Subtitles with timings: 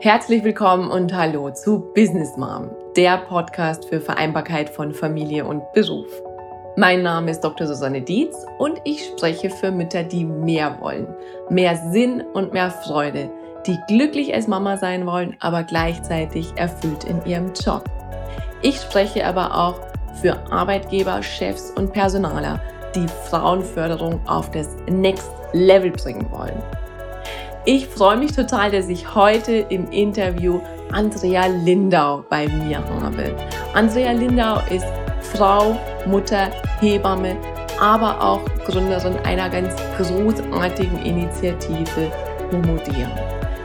[0.00, 6.06] Herzlich willkommen und hallo zu Business Mom, der Podcast für Vereinbarkeit von Familie und Beruf.
[6.76, 7.66] Mein Name ist Dr.
[7.66, 11.06] Susanne Dietz und ich spreche für Mütter, die mehr wollen,
[11.48, 13.30] mehr Sinn und mehr Freude,
[13.66, 17.84] die glücklich als Mama sein wollen, aber gleichzeitig erfüllt in ihrem Job.
[18.60, 19.80] Ich spreche aber auch
[20.20, 22.60] für Arbeitgeber, Chefs und Personaler,
[22.94, 26.62] die Frauenförderung auf das Next Level bringen wollen.
[27.68, 30.60] Ich freue mich total, dass ich heute im Interview
[30.92, 33.34] Andrea Lindau bei mir habe.
[33.74, 34.86] Andrea Lindau ist
[35.20, 35.76] Frau,
[36.06, 36.48] Mutter,
[36.78, 37.36] Hebamme,
[37.80, 42.12] aber auch Gründerin einer ganz großartigen Initiative
[42.52, 43.10] Homodieren.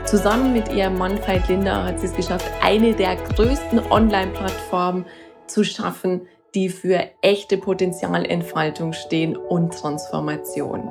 [0.04, 5.06] Zusammen mit ihrem Mann Veit Lindau hat sie es geschafft, eine der größten Online-Plattformen
[5.46, 6.22] zu schaffen,
[6.56, 10.90] die für echte Potenzialentfaltung stehen und Transformation.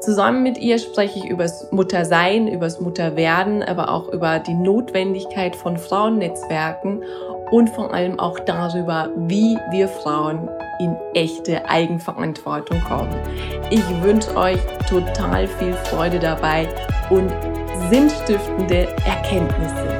[0.00, 4.54] Zusammen mit ihr spreche ich über das Muttersein, über das Mutterwerden, aber auch über die
[4.54, 7.02] Notwendigkeit von Frauennetzwerken
[7.50, 13.14] und vor allem auch darüber, wie wir Frauen in echte Eigenverantwortung kommen.
[13.70, 14.58] Ich wünsche euch
[14.88, 16.68] total viel Freude dabei
[17.10, 17.30] und
[17.90, 19.99] sinnstiftende Erkenntnisse.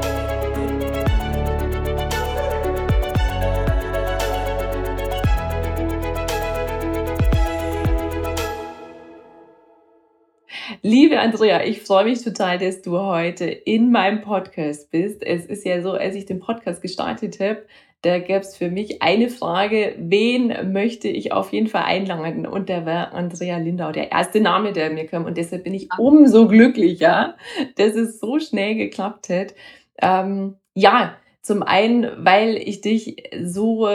[10.90, 15.22] Liebe Andrea, ich freue mich total, dass du heute in meinem Podcast bist.
[15.22, 17.64] Es ist ja so, als ich den Podcast gestartet habe,
[18.02, 22.44] da gab es für mich eine Frage, wen möchte ich auf jeden Fall einladen?
[22.44, 25.26] Und der war Andrea Lindau, der erste Name, der mir kam.
[25.26, 27.36] Und deshalb bin ich umso glücklicher,
[27.76, 29.54] dass es so schnell geklappt hat.
[30.02, 33.86] Ähm, ja, zum einen, weil ich dich so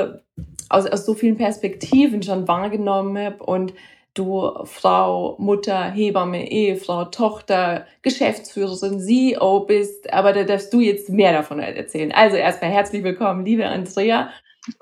[0.69, 3.73] aus, aus so vielen Perspektiven schon wahrgenommen habe und
[4.15, 11.33] du Frau, Mutter, Hebamme, Ehefrau, Tochter, Geschäftsführerin, CEO bist, aber da darfst du jetzt mehr
[11.33, 12.11] davon erzählen.
[12.11, 14.31] Also erstmal herzlich willkommen, liebe Andrea.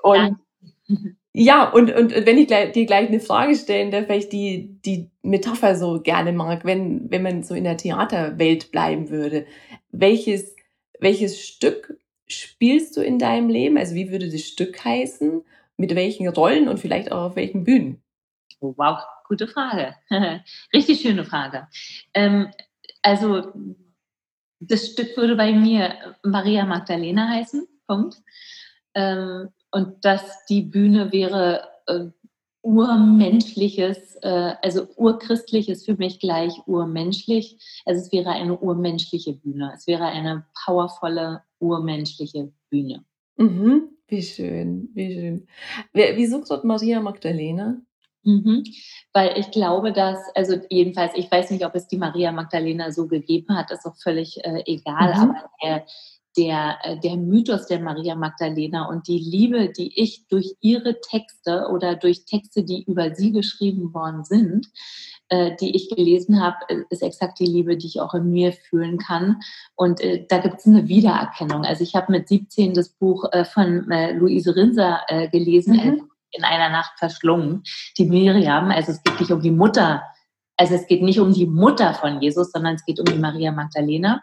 [0.02, 0.36] Und
[1.32, 4.78] ja, und, und wenn ich gleich, dir gleich eine Frage stellen darf, weil ich die,
[4.84, 9.46] die Metapher so gerne mag, wenn, wenn man so in der Theaterwelt bleiben würde.
[9.90, 10.54] Welches,
[11.00, 11.98] welches Stück
[12.28, 13.76] spielst du in deinem Leben?
[13.76, 15.42] Also wie würde das Stück heißen?
[15.76, 18.00] Mit welchen Rollen und vielleicht auch auf welchen Bühnen?
[18.60, 18.98] Oh, wow,
[19.34, 19.94] gute Frage.
[20.72, 21.66] Richtig schöne Frage.
[22.14, 22.48] Ähm,
[23.02, 23.52] also,
[24.60, 27.66] das Stück würde bei mir Maria Magdalena heißen.
[27.86, 28.16] Punkt.
[28.94, 32.06] Ähm, und dass die Bühne wäre äh,
[32.62, 37.58] urmenschliches, äh, also urchristlich ist für mich gleich urmenschlich.
[37.84, 39.72] Also es wäre eine urmenschliche Bühne.
[39.74, 43.04] Es wäre eine powervolle, urmenschliche Bühne.
[43.36, 43.88] Mhm.
[44.06, 45.48] Wie schön, wie schön.
[45.92, 47.82] Wieso gerade Maria Magdalena?
[48.24, 48.64] Mhm.
[49.12, 53.06] Weil ich glaube, dass, also jedenfalls, ich weiß nicht, ob es die Maria Magdalena so
[53.06, 55.20] gegeben hat, ist auch völlig äh, egal, mhm.
[55.20, 55.86] aber der,
[56.36, 61.68] der, äh, der Mythos der Maria Magdalena und die Liebe, die ich durch ihre Texte
[61.70, 64.68] oder durch Texte, die über sie geschrieben worden sind,
[65.28, 68.52] äh, die ich gelesen habe, äh, ist exakt die Liebe, die ich auch in mir
[68.52, 69.40] fühlen kann.
[69.76, 71.64] Und äh, da gibt es eine Wiedererkennung.
[71.64, 73.86] Also ich habe mit 17 das Buch äh, von
[74.18, 77.62] Luise Rinser gelesen, mhm in einer Nacht verschlungen.
[77.98, 80.02] Die Miriam, also es geht nicht um die Mutter,
[80.56, 83.52] also es geht nicht um die Mutter von Jesus, sondern es geht um die Maria
[83.52, 84.22] Magdalena.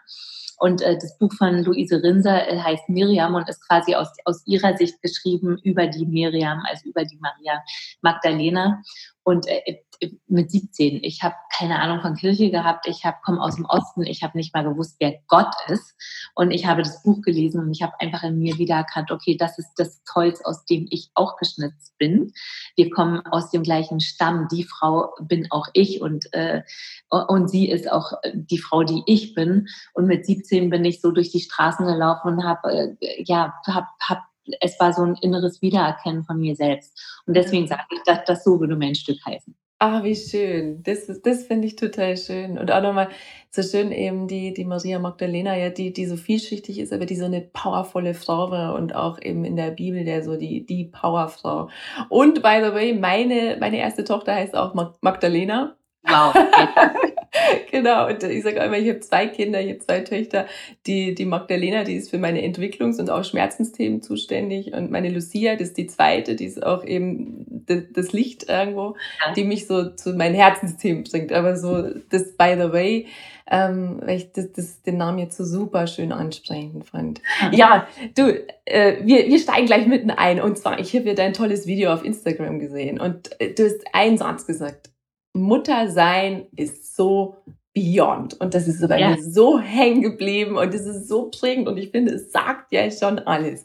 [0.58, 4.46] Und äh, das Buch von Luise Rinser äh, heißt Miriam und ist quasi aus, aus
[4.46, 7.60] ihrer Sicht geschrieben über die Miriam, also über die Maria
[8.00, 8.80] Magdalena.
[9.24, 9.82] Und äh,
[10.26, 11.00] mit 17.
[11.02, 12.86] Ich habe keine Ahnung von Kirche gehabt.
[12.88, 14.02] Ich habe komme aus dem Osten.
[14.02, 15.94] Ich habe nicht mal gewusst, wer Gott ist.
[16.34, 19.36] Und ich habe das Buch gelesen und ich habe einfach in mir wieder erkannt, okay,
[19.36, 22.32] das ist das Holz, aus dem ich auch geschnitzt bin.
[22.76, 24.48] Wir kommen aus dem gleichen Stamm.
[24.50, 26.62] Die Frau bin auch ich und äh,
[27.10, 29.68] und sie ist auch die Frau, die ich bin.
[29.94, 33.86] Und mit 17 bin ich so durch die Straßen gelaufen und habe äh, ja hab,
[34.00, 34.22] hab
[34.60, 36.98] es war so ein inneres Wiedererkennen von mir selbst.
[37.26, 39.54] Und deswegen sage ich, dass das so würde mein Stück heißen.
[39.84, 40.80] Ah, wie schön.
[40.84, 42.56] Das, das finde ich total schön.
[42.56, 43.08] Und auch nochmal
[43.50, 47.16] so schön eben die, die Maria Magdalena, ja, die, die so vielschichtig ist, aber die
[47.16, 50.84] so eine powervolle Frau war und auch eben in der Bibel der so die, die
[50.84, 51.68] Powerfrau.
[52.10, 55.74] Und by the way, meine, meine erste Tochter heißt auch Magdalena.
[56.04, 56.32] Wow.
[57.70, 60.46] genau, und ich sage immer, ich habe zwei Kinder, ich habe zwei Töchter.
[60.86, 64.72] Die, die Magdalena, die ist für meine Entwicklungs- und auch Schmerzensthemen zuständig.
[64.72, 69.32] Und meine Lucia, das ist die zweite, die ist auch eben das Licht irgendwo, ja.
[69.34, 71.32] die mich so zu meinen Herzensthemen bringt.
[71.32, 73.06] Aber so, das by the way,
[73.50, 77.20] ähm, weil ich das, das, den Namen jetzt so super schön ansprechend fand.
[77.50, 80.40] Ja, du, äh, wir, wir steigen gleich mitten ein.
[80.40, 83.84] Und zwar, ich habe ja dein tolles Video auf Instagram gesehen und äh, du hast
[83.92, 84.91] einen Satz gesagt.
[85.32, 87.36] Mutter sein ist so
[87.74, 88.38] beyond.
[88.40, 89.10] Und das ist so bei ja.
[89.10, 92.90] mir so hängen geblieben und es ist so prägend und ich finde, es sagt ja
[92.90, 93.64] schon alles.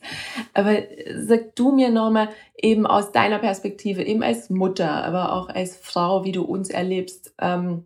[0.53, 0.77] Aber
[1.15, 6.23] sag du mir nochmal eben aus deiner Perspektive, eben als Mutter, aber auch als Frau,
[6.23, 7.85] wie du uns erlebst ähm,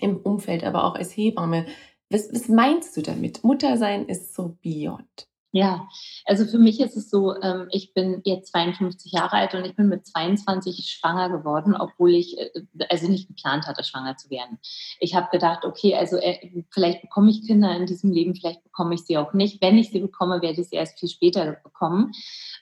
[0.00, 1.66] im Umfeld, aber auch als Hebamme.
[2.08, 3.44] Was, was meinst du damit?
[3.44, 5.29] Muttersein ist so beyond.
[5.52, 5.88] Ja,
[6.26, 9.74] also für mich ist es so, ähm, ich bin jetzt 52 Jahre alt und ich
[9.74, 12.50] bin mit 22 schwanger geworden, obwohl ich äh,
[12.88, 14.60] also nicht geplant hatte, schwanger zu werden.
[15.00, 18.94] Ich habe gedacht, okay, also äh, vielleicht bekomme ich Kinder in diesem Leben, vielleicht bekomme
[18.94, 19.60] ich sie auch nicht.
[19.60, 22.12] Wenn ich sie bekomme, werde ich sie erst viel später bekommen.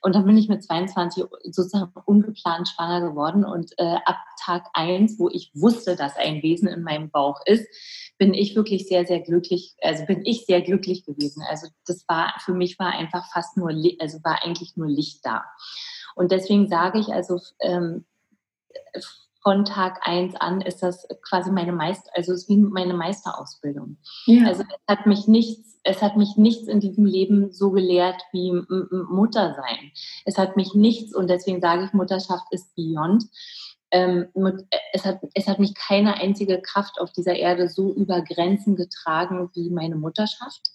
[0.00, 4.16] Und dann bin ich mit 22 sozusagen ungeplant schwanger geworden und äh, ab
[4.48, 7.66] Tag eins, wo ich wusste, dass ein Wesen in meinem Bauch ist,
[8.16, 11.42] bin ich wirklich sehr, sehr glücklich, also bin ich sehr glücklich gewesen.
[11.48, 15.44] Also das war, für mich war einfach fast nur, also war eigentlich nur Licht da.
[16.14, 18.04] Und deswegen sage ich also, ähm,
[19.40, 23.96] von Tag eins an ist das quasi meine Meister, also es wie meine Meisterausbildung.
[24.26, 24.46] Ja.
[24.48, 28.52] Also es hat mich nichts, es hat mich nichts in diesem Leben so gelehrt wie
[28.52, 29.92] Mutter sein.
[30.24, 33.24] Es hat mich nichts, und deswegen sage ich, Mutterschaft ist beyond
[33.90, 34.28] ähm,
[34.92, 39.50] es, hat, es hat mich keine einzige Kraft auf dieser Erde so über Grenzen getragen
[39.54, 40.70] wie meine Mutterschaft.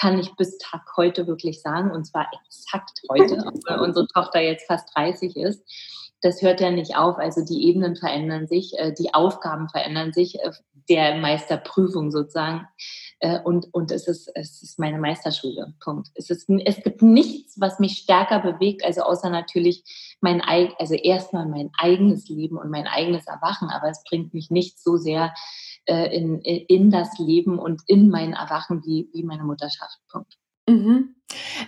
[0.00, 4.66] Kann ich bis Tag heute wirklich sagen, und zwar exakt heute, obwohl unsere Tochter jetzt
[4.66, 5.62] fast 30 ist.
[6.22, 7.18] Das hört ja nicht auf.
[7.18, 10.50] Also die Ebenen verändern sich, äh, die Aufgaben verändern sich, äh,
[10.88, 12.66] der Meisterprüfung sozusagen.
[13.20, 15.74] Äh, und, und es, ist, es ist meine Meisterschule.
[15.82, 16.08] Punkt.
[16.14, 19.84] Es, ist, es gibt nichts, was mich stärker bewegt, also außer natürlich
[20.20, 20.42] mein
[20.78, 24.96] also erstmal mein eigenes Leben und mein eigenes Erwachen, aber es bringt mich nicht so
[24.96, 25.34] sehr
[25.90, 29.98] äh, in, in das Leben und in mein Erwachen wie, wie meine Mutterschaft.
[30.10, 30.36] Punkt.
[30.68, 31.16] Mhm.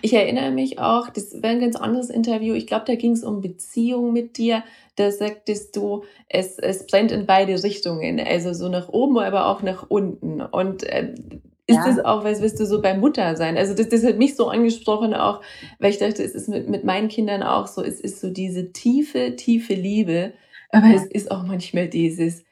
[0.01, 2.53] Ich erinnere mich auch, das wäre ein ganz anderes Interview.
[2.53, 4.63] Ich glaube, da ging es um Beziehung mit dir.
[4.95, 9.61] Da sagtest du, es, es brennt in beide Richtungen, also so nach oben, aber auch
[9.61, 10.41] nach unten.
[10.41, 11.13] Und äh,
[11.65, 11.85] ist ja.
[11.85, 13.57] das auch, was wirst du so bei Mutter sein?
[13.57, 15.41] Also das, das hat mich so angesprochen auch,
[15.79, 18.73] weil ich dachte, es ist mit, mit meinen Kindern auch so, es ist so diese
[18.73, 20.33] tiefe, tiefe Liebe,
[20.71, 22.43] aber es ist auch manchmal dieses,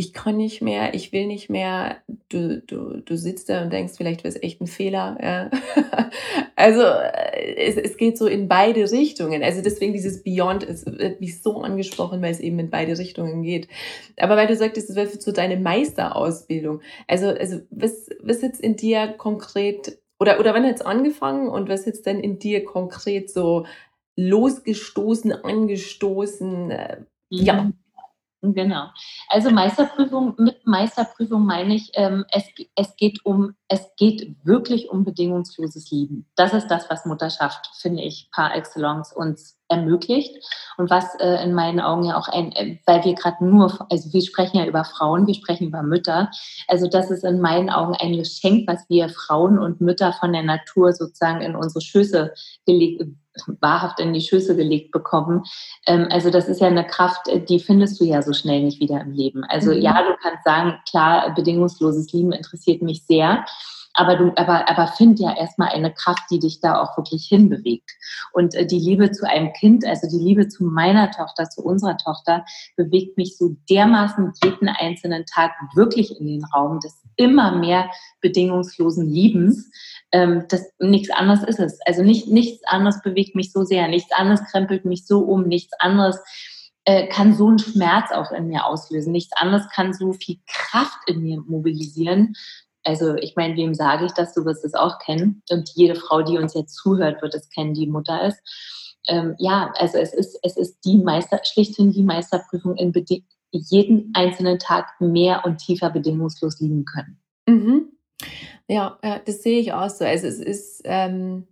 [0.00, 1.96] ich kann nicht mehr, ich will nicht mehr,
[2.28, 5.18] du, du, du sitzt da und denkst, vielleicht wäre es echt ein Fehler.
[5.20, 5.50] Ja.
[6.56, 9.42] also äh, es, es geht so in beide Richtungen.
[9.42, 13.42] Also deswegen dieses Beyond ist wird mich so angesprochen, weil es eben in beide Richtungen
[13.42, 13.66] geht.
[14.18, 16.80] Aber weil du sagtest, es wäre so deine Meisterausbildung.
[17.08, 21.68] Also, also was, was jetzt in dir konkret, oder, oder wann hat es angefangen und
[21.68, 23.66] was jetzt denn in dir konkret so
[24.14, 26.70] losgestoßen, angestoßen?
[26.70, 26.96] Äh,
[27.30, 27.72] ja.
[28.40, 28.86] Genau.
[29.28, 32.44] Also Meisterprüfung, mit Meisterprüfung meine ich, ähm, es,
[32.76, 36.24] es, geht um, es geht wirklich um bedingungsloses Lieben.
[36.36, 40.36] Das ist das, was Mutterschaft, finde ich, par excellence uns ermöglicht
[40.76, 44.12] und was äh, in meinen Augen ja auch ein, äh, weil wir gerade nur, also
[44.12, 46.30] wir sprechen ja über Frauen, wir sprechen über Mütter,
[46.68, 50.42] also das ist in meinen Augen ein Geschenk, was wir Frauen und Mütter von der
[50.42, 52.32] Natur sozusagen in unsere Schöße
[52.66, 53.02] gelegt
[53.60, 55.44] wahrhaft in die Schüsse gelegt bekommen.
[55.86, 58.80] Ähm, also das ist ja eine Kraft, äh, die findest du ja so schnell nicht
[58.80, 59.44] wieder im Leben.
[59.44, 59.80] Also mhm.
[59.80, 63.44] ja, du kannst sagen, klar, bedingungsloses Lieben interessiert mich sehr.
[63.94, 67.90] Aber du, aber, aber find ja erstmal eine Kraft, die dich da auch wirklich hinbewegt.
[68.32, 71.96] Und äh, die Liebe zu einem Kind, also die Liebe zu meiner Tochter, zu unserer
[71.96, 72.44] Tochter,
[72.76, 77.90] bewegt mich so dermaßen jeden einzelnen Tag wirklich in den Raum des immer mehr
[78.22, 79.70] bedingungslosen Liebens.
[80.12, 81.78] Ähm, das, nichts anderes ist es.
[81.84, 85.72] Also nicht, nichts anderes bewegt mich so sehr, nichts anderes krempelt mich so um, nichts
[85.78, 86.18] anderes
[86.84, 89.12] äh, kann so einen Schmerz auch in mir auslösen.
[89.12, 92.34] Nichts anderes kann so viel Kraft in mir mobilisieren.
[92.82, 94.32] Also ich meine, wem sage ich das?
[94.32, 95.42] Du wirst es auch kennen.
[95.50, 98.38] Und jede Frau, die uns jetzt zuhört, wird es kennen, die Mutter ist.
[99.06, 104.10] Ähm, ja, also es ist, es ist die Meister, schlichthin die Meisterprüfung in Bedi jeden
[104.14, 107.18] einzelnen Tag mehr und tiefer bedingungslos lieben können.
[107.46, 107.92] Mhm.
[108.68, 110.04] Ja, das sehe ich auch so.
[110.04, 111.46] Also es ist, ähm,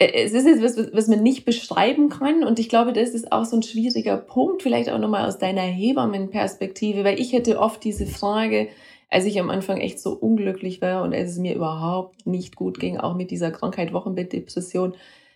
[0.00, 2.42] äh, es ist jetzt was, was man nicht beschreiben kann.
[2.42, 5.62] Und ich glaube, das ist auch so ein schwieriger Punkt, vielleicht auch nochmal aus deiner
[5.62, 8.68] Hebammenperspektive, weil ich hätte oft diese Frage,
[9.08, 12.80] als ich am Anfang echt so unglücklich war und als es mir überhaupt nicht gut
[12.80, 14.94] ging, auch mit dieser Krankheit, Wochenbettdepression.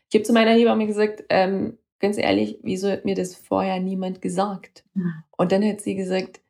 [0.08, 4.20] Ich habe zu meiner Hebamme gesagt, ähm, ganz ehrlich, wieso hat mir das vorher niemand
[4.20, 4.84] gesagt?
[5.38, 6.40] Und dann hat sie gesagt,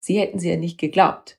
[0.00, 1.38] sie hätten sie ja nicht geglaubt.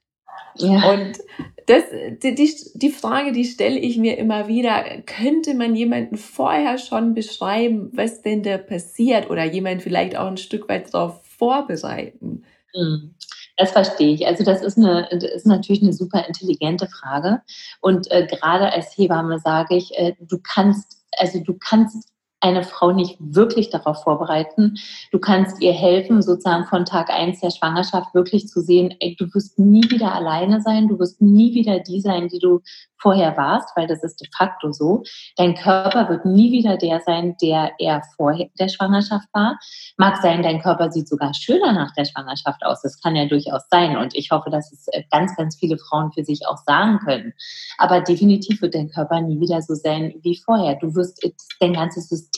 [0.56, 0.92] Ja.
[0.92, 1.20] Und
[1.68, 1.84] das,
[2.24, 7.14] die, die, die Frage, die stelle ich mir immer wieder, könnte man jemanden vorher schon
[7.14, 12.44] beschreiben, was denn da passiert oder jemand vielleicht auch ein Stück weit darauf vorbereiten?
[12.74, 13.14] Hm.
[13.56, 14.26] Das verstehe ich.
[14.26, 17.42] Also das ist, eine, das ist natürlich eine super intelligente Frage.
[17.82, 22.12] Und äh, gerade als Hebamme sage ich, äh, du kannst, also du kannst
[22.48, 24.78] eine Frau nicht wirklich darauf vorbereiten.
[25.12, 29.26] Du kannst ihr helfen, sozusagen von Tag eins der Schwangerschaft wirklich zu sehen, ey, du
[29.34, 32.62] wirst nie wieder alleine sein, du wirst nie wieder die sein, die du
[33.00, 35.04] vorher warst, weil das ist de facto so.
[35.36, 39.60] Dein Körper wird nie wieder der sein, der er vor der Schwangerschaft war.
[39.98, 42.82] Mag sein, dein Körper sieht sogar schöner nach der Schwangerschaft aus.
[42.82, 43.98] Das kann ja durchaus sein.
[43.98, 47.34] Und ich hoffe, dass es äh, ganz, ganz viele Frauen für sich auch sagen können.
[47.78, 50.76] Aber definitiv wird dein Körper nie wieder so sein wie vorher.
[50.76, 51.22] Du wirst
[51.60, 52.37] dein ganzes System,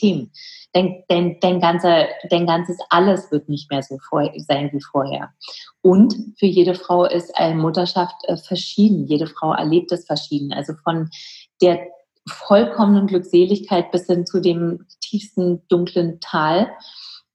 [0.72, 5.30] dein, dein, dein, ganze, dein ganzes Alles wird nicht mehr so vor, sein wie vorher.
[5.82, 9.06] Und für jede Frau ist eine Mutterschaft äh, verschieden.
[9.06, 10.52] Jede Frau erlebt es verschieden.
[10.52, 11.10] Also von
[11.60, 11.80] der
[12.28, 16.70] vollkommenen Glückseligkeit bis hin zu dem tiefsten dunklen Tal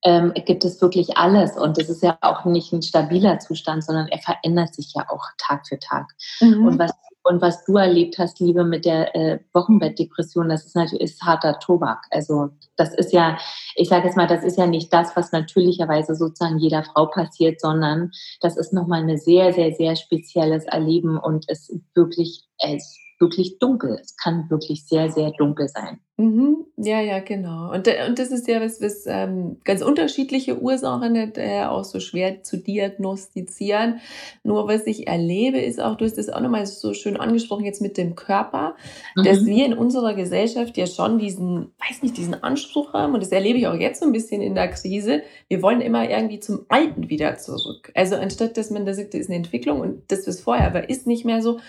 [0.04, 1.58] ähm, gibt es wirklich alles.
[1.58, 5.24] Und das ist ja auch nicht ein stabiler Zustand, sondern er verändert sich ja auch
[5.38, 6.06] Tag für Tag.
[6.40, 6.68] Mhm.
[6.68, 6.92] Und was
[7.26, 11.58] und was du erlebt hast, Liebe, mit der äh, Wochenbettdepression, das ist natürlich ist harter
[11.58, 12.06] Tobak.
[12.12, 13.38] Also das ist ja,
[13.76, 17.60] ich sage jetzt mal, das ist ja nicht das, was natürlicherweise sozusagen jeder Frau passiert,
[17.60, 23.60] sondern das ist nochmal ein sehr, sehr, sehr spezielles Erleben und es wirklich, es wirklich
[23.60, 23.98] dunkel.
[24.02, 26.00] Es kann wirklich sehr, sehr dunkel sein.
[26.18, 26.66] Mhm.
[26.78, 27.74] Ja, ja, genau.
[27.74, 31.84] Und, äh, und das ist ja was, was ähm, ganz unterschiedliche Ursachen hat, äh, auch
[31.84, 34.00] so schwer zu diagnostizieren.
[34.44, 37.82] Nur was ich erlebe, ist auch, du hast das auch nochmal so schön angesprochen jetzt
[37.82, 38.76] mit dem Körper,
[39.16, 39.24] mhm.
[39.24, 43.32] dass wir in unserer Gesellschaft ja schon diesen, weiß nicht, diesen Anspruch haben, und das
[43.32, 46.66] erlebe ich auch jetzt so ein bisschen in der Krise, wir wollen immer irgendwie zum
[46.70, 47.92] Alten wieder zurück.
[47.94, 50.90] Also anstatt, dass man da sagt, das ist eine Entwicklung und das, was vorher war,
[50.90, 51.60] ist nicht mehr so.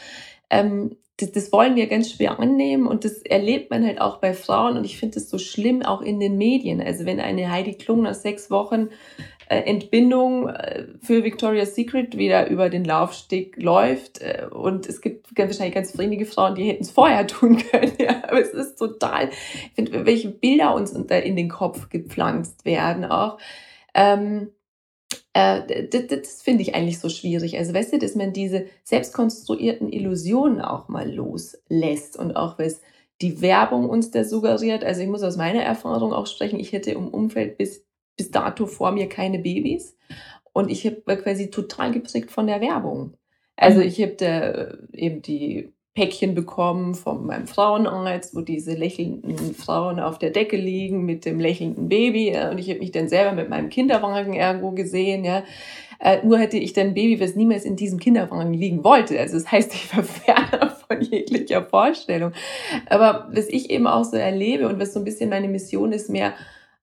[0.51, 4.35] Ähm, das, das wollen wir ganz schwer annehmen und das erlebt man halt auch bei
[4.35, 6.81] Frauen und ich finde es so schlimm auch in den Medien.
[6.81, 8.91] Also wenn eine Heidi Klum nach sechs Wochen
[9.49, 15.35] äh, Entbindung äh, für Victoria's Secret wieder über den Laufsteg läuft äh, und es gibt
[15.35, 17.93] ganz, wahrscheinlich ganz wenige Frauen, die hätten es vorher tun können.
[17.99, 23.05] Ja, aber es ist total, ich finde, welche Bilder uns in den Kopf gepflanzt werden
[23.07, 23.39] auch.
[23.95, 24.51] Ähm,
[25.37, 27.59] äh, das, das finde ich eigentlich so schwierig.
[27.59, 32.81] Also weißt du, dass man diese selbstkonstruierten Illusionen auch mal loslässt und auch was
[33.21, 34.83] die Werbung uns da suggeriert.
[34.83, 37.85] Also ich muss aus meiner Erfahrung auch sprechen, ich hätte im Umfeld bis,
[38.17, 39.97] bis dato vor mir keine Babys
[40.55, 43.15] und ich habe quasi total geprägt von der Werbung.
[43.57, 43.87] Also mhm.
[43.87, 50.19] ich habe da eben die Päckchen bekommen von meinem Frauenarzt, wo diese lächelnden Frauen auf
[50.19, 52.33] der Decke liegen mit dem lächelnden Baby.
[52.33, 55.25] Ja, und ich habe mich dann selber mit meinem Kinderwagen irgendwo gesehen.
[55.25, 55.43] Ja.
[55.99, 59.19] Äh, nur hätte ich dann ein Baby, was niemals in diesem Kinderwagen liegen wollte.
[59.19, 62.33] Also das heißt, ich war ferner von jeglicher Vorstellung.
[62.91, 66.11] Aber was ich eben auch so erlebe und was so ein bisschen meine Mission ist,
[66.11, 66.35] mehr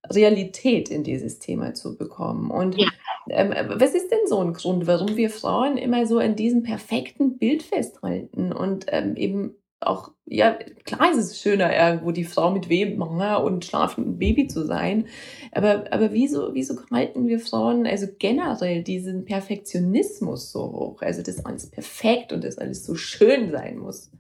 [0.10, 2.52] Realität in dieses Thema zu bekommen.
[2.52, 2.88] Und ja.
[3.30, 7.38] ähm, was ist denn so ein Grund, warum wir Frauen immer so in diesem perfekten
[7.38, 9.56] Bild festhalten und ähm, eben
[9.86, 14.66] auch, ja, klar ist es schöner, irgendwo die Frau mit Wehmanger und schlafendem Baby zu
[14.66, 15.08] sein,
[15.52, 21.46] aber, aber wieso, wieso halten wir Frauen also generell diesen Perfektionismus so hoch, also dass
[21.46, 24.12] alles perfekt und dass alles so schön sein muss?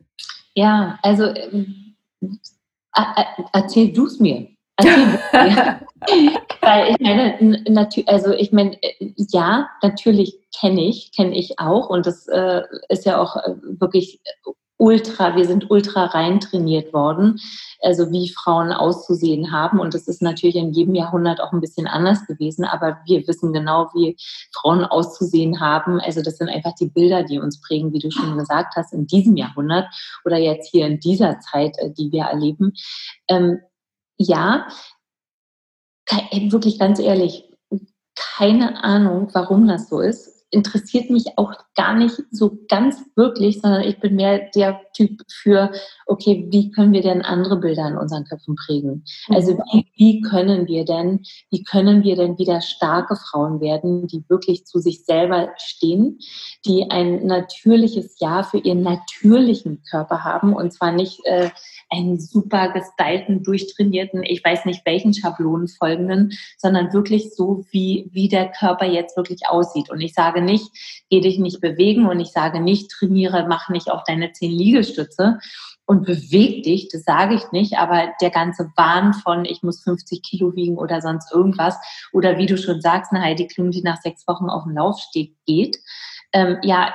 [0.53, 1.95] Ja, also ähm,
[3.53, 4.52] erzähl du es mir.
[6.61, 7.59] Weil ich meine,
[8.07, 8.77] also ich meine,
[9.31, 14.19] ja, natürlich kenne ich, kenne ich auch und das äh, ist ja auch äh, wirklich
[14.77, 17.39] ultra, wir sind ultra rein trainiert worden,
[17.81, 21.87] also wie Frauen auszusehen haben und das ist natürlich in jedem Jahrhundert auch ein bisschen
[21.87, 24.17] anders gewesen, aber wir wissen genau, wie
[24.51, 26.01] Frauen auszusehen haben.
[26.01, 29.05] Also das sind einfach die Bilder, die uns prägen, wie du schon gesagt hast, in
[29.05, 29.85] diesem Jahrhundert
[30.25, 32.73] oder jetzt hier in dieser Zeit, äh, die wir erleben.
[33.27, 33.59] Ähm,
[34.17, 34.67] ja,
[36.51, 37.49] wirklich ganz ehrlich,
[38.15, 43.81] keine Ahnung, warum das so ist interessiert mich auch gar nicht so ganz wirklich, sondern
[43.81, 45.71] ich bin mehr der Typ für,
[46.05, 49.03] okay, wie können wir denn andere Bilder in unseren Köpfen prägen?
[49.29, 49.59] Also mhm.
[49.71, 54.65] wie, wie können wir denn, wie können wir denn wieder starke Frauen werden, die wirklich
[54.65, 56.19] zu sich selber stehen,
[56.65, 61.49] die ein natürliches Ja für ihren natürlichen Körper haben und zwar nicht äh,
[61.89, 68.27] einen super gestylten, durchtrainierten, ich weiß nicht welchen Schablonen folgenden, sondern wirklich so, wie, wie
[68.27, 69.89] der Körper jetzt wirklich aussieht.
[69.89, 70.69] Und ich sage nicht,
[71.09, 75.39] geh dich nicht bewegen und ich sage nicht, trainiere, mach nicht auf deine zehn Liegestütze
[75.85, 80.21] und beweg dich, das sage ich nicht, aber der ganze Wahn von, ich muss 50
[80.23, 81.77] Kilo wiegen oder sonst irgendwas,
[82.13, 85.35] oder wie du schon sagst, eine Heidi Klum, die nach sechs Wochen auf den Laufsteg
[85.45, 85.77] geht,
[86.33, 86.93] ähm, ja,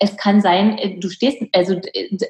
[0.00, 1.80] es kann sein, äh, du stehst, also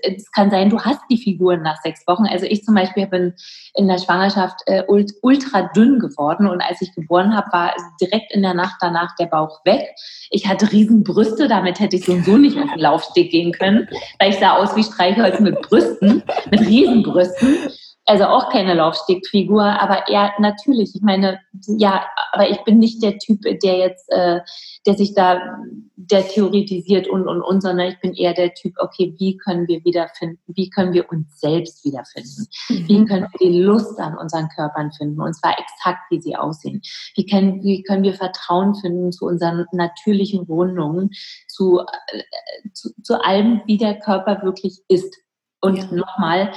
[0.03, 2.27] es kann sein, du hast die Figuren nach sechs Wochen.
[2.27, 3.35] Also ich zum Beispiel bin
[3.75, 8.43] in der Schwangerschaft äh, ultra dünn geworden und als ich geboren habe, war direkt in
[8.43, 9.95] der Nacht danach der Bauch weg.
[10.31, 13.53] Ich hatte riesen Brüste, damit hätte ich so und so nicht auf den Laufsteg gehen
[13.53, 13.87] können,
[14.19, 17.57] weil ich sah aus wie Streichholz mit Brüsten, mit Riesenbrüsten.
[18.05, 23.19] Also auch keine Laufstegfigur, aber er natürlich, ich meine, ja, aber ich bin nicht der
[23.19, 24.41] Typ, der jetzt, äh,
[24.87, 25.41] der sich da,
[25.95, 29.85] der theoretisiert und und und, sondern ich bin eher der Typ, okay, wie können wir
[29.85, 32.89] wiederfinden, wie können wir uns selbst wiederfinden, mhm.
[32.89, 36.83] wie können wir die Lust an unseren Körpern finden und zwar exakt, wie sie aussehen,
[37.15, 41.11] wie können, wie können wir Vertrauen finden zu unseren natürlichen Rundungen,
[41.47, 42.23] zu, äh,
[42.73, 45.17] zu, zu allem, wie der Körper wirklich ist.
[45.61, 45.85] Und ja.
[45.93, 46.53] nochmal,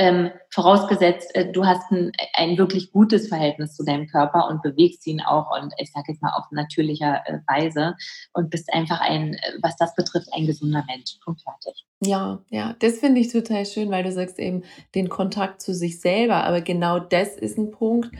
[0.00, 5.06] ähm, vorausgesetzt, äh, du hast ein, ein wirklich gutes Verhältnis zu deinem Körper und bewegst
[5.06, 7.96] ihn auch und ich sage jetzt mal auf natürlicher äh, Weise
[8.32, 11.18] und bist einfach ein, äh, was das betrifft, ein gesunder Mensch.
[11.22, 11.84] Punkt fertig.
[12.02, 14.62] Ja, ja, das finde ich total schön, weil du sagst eben
[14.94, 16.44] den Kontakt zu sich selber.
[16.44, 18.10] Aber genau das ist ein Punkt,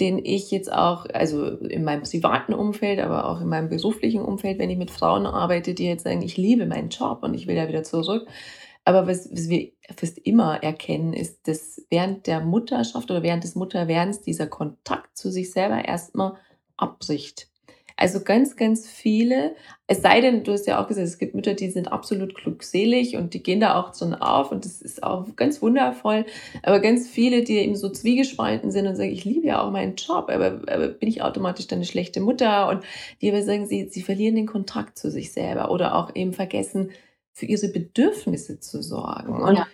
[0.00, 4.58] den ich jetzt auch, also in meinem privaten Umfeld, aber auch in meinem beruflichen Umfeld,
[4.58, 7.54] wenn ich mit Frauen arbeite, die jetzt sagen, ich liebe meinen Job und ich will
[7.54, 8.26] ja wieder zurück,
[8.88, 13.54] aber was, was wir fast immer erkennen, ist, dass während der Mutterschaft oder während des
[13.54, 16.36] Mutterwerdens dieser Kontakt zu sich selber erstmal
[16.78, 17.50] abbricht.
[17.96, 19.54] Also ganz, ganz viele,
[19.88, 23.16] es sei denn, du hast ja auch gesagt, es gibt Mütter, die sind absolut glückselig
[23.16, 26.24] und die gehen da auch schon auf und das ist auch ganz wundervoll.
[26.62, 29.96] Aber ganz viele, die eben so zwiegespalten sind und sagen, ich liebe ja auch meinen
[29.96, 32.70] Job, aber, aber bin ich automatisch dann eine schlechte Mutter?
[32.70, 32.84] Und
[33.20, 36.92] die aber sagen, sie, sie verlieren den Kontakt zu sich selber oder auch eben vergessen,
[37.38, 39.40] für ihre Bedürfnisse zu sorgen.
[39.40, 39.66] Und, ja.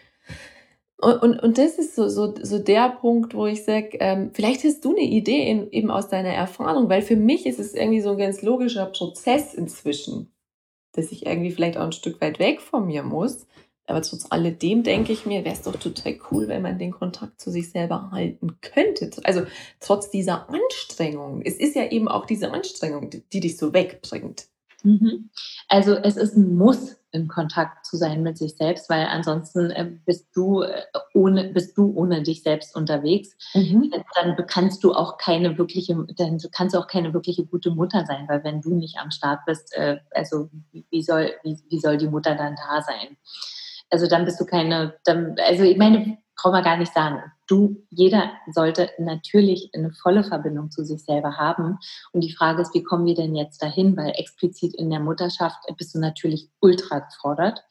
[0.98, 4.64] und, und, und, das ist so, so, so der Punkt, wo ich sage, ähm, vielleicht
[4.64, 8.02] hast du eine Idee in, eben aus deiner Erfahrung, weil für mich ist es irgendwie
[8.02, 10.30] so ein ganz logischer Prozess inzwischen,
[10.92, 13.46] dass ich irgendwie vielleicht auch ein Stück weit weg von mir muss.
[13.86, 17.40] Aber trotz alledem denke ich mir, wäre es doch total cool, wenn man den Kontakt
[17.40, 19.10] zu sich selber halten könnte.
[19.24, 19.42] Also
[19.80, 21.42] trotz dieser Anstrengung.
[21.42, 24.48] Es ist ja eben auch diese Anstrengung, die, die dich so wegbringt.
[24.82, 25.30] Mhm.
[25.68, 29.88] Also es ist ein Muss, in Kontakt zu sein mit sich selbst, weil ansonsten äh,
[30.04, 30.82] bist du äh,
[31.14, 33.36] ohne bist du ohne dich selbst unterwegs.
[33.54, 33.92] Mhm.
[34.16, 38.26] Dann kannst du auch keine wirkliche, dann kannst du auch keine wirkliche gute Mutter sein,
[38.28, 42.08] weil wenn du nicht am Start bist, äh, also wie soll wie, wie soll die
[42.08, 43.16] Mutter dann da sein?
[43.90, 47.22] Also dann bist du keine, dann, also ich meine, brauchen wir gar nicht sagen.
[47.46, 51.78] Du, jeder sollte natürlich eine volle Verbindung zu sich selber haben.
[52.12, 53.96] Und die Frage ist, wie kommen wir denn jetzt dahin?
[53.96, 57.62] Weil explizit in der Mutterschaft bist du natürlich ultra gefordert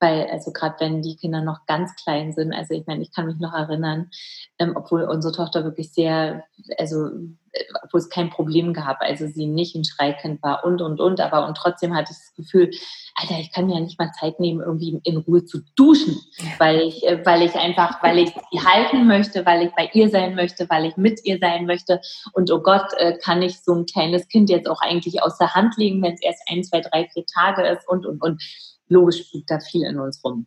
[0.00, 3.26] weil also gerade wenn die Kinder noch ganz klein sind, also ich meine, ich kann
[3.26, 4.10] mich noch erinnern,
[4.58, 6.44] ähm, obwohl unsere Tochter wirklich sehr,
[6.78, 7.06] also
[7.52, 11.20] äh, obwohl es kein Problem gab, also sie nicht ein Schreikind war und und und,
[11.20, 12.70] aber und trotzdem hatte ich das Gefühl,
[13.14, 16.18] Alter, ich kann mir ja nicht mal Zeit nehmen, irgendwie in Ruhe zu duschen,
[16.58, 20.08] weil ich, äh, weil ich einfach, weil ich sie halten möchte, weil ich bei ihr
[20.08, 22.00] sein möchte, weil ich mit ihr sein möchte.
[22.32, 25.54] Und oh Gott, äh, kann ich so ein kleines Kind jetzt auch eigentlich aus der
[25.54, 28.42] Hand legen, wenn es erst ein, zwei, drei, vier Tage ist und und und
[28.90, 30.46] logisch spukt da viel in uns rum.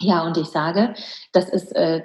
[0.00, 0.94] Ja, und ich sage,
[1.32, 2.02] das ist, äh,